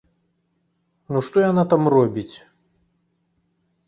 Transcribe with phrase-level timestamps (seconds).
[1.15, 2.33] Ну што яна там робіць?